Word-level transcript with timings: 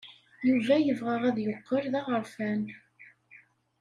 Yuba 0.47 0.75
yebɣa 0.79 1.15
ad 1.29 1.37
yeqqel 1.45 1.83
d 1.91 1.93
aɣerfan. 1.99 2.63